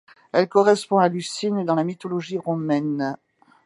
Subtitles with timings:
[0.33, 3.15] Elle correspond à Lucine dans la mythologie romaine.